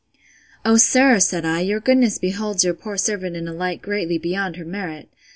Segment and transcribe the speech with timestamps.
[0.65, 4.55] O sir, said I, your goodness beholds your poor servant in a light greatly beyond
[4.55, 5.09] her merit!